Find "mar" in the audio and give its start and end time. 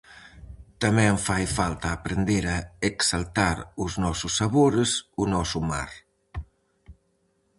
5.71-5.91